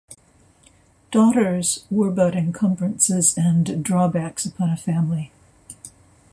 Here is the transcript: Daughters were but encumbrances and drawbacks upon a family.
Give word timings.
Daughters 1.11 1.85
were 1.91 2.09
but 2.09 2.33
encumbrances 2.33 3.37
and 3.37 3.83
drawbacks 3.85 4.45
upon 4.47 4.71
a 4.71 4.75
family. 4.75 5.31